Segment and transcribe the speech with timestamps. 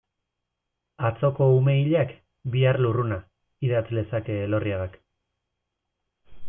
[1.09, 2.15] Atzoko ume hilak,
[2.55, 3.21] bihar lurruna,
[3.69, 4.97] idatz lezake Elorriagak.